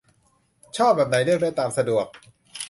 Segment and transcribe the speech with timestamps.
[0.77, 2.05] ชอบแบบไหนเลือกได้ตามสะดวก